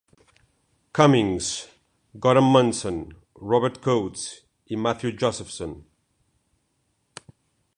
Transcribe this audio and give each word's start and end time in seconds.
Cummings, 0.93 1.67
Gorham 2.19 2.51
Munson, 2.53 3.13
Robert 3.35 3.83
Coates 3.83 4.25
i 4.67 4.75
Matthew 4.87 5.11
Josephson. 5.11 5.77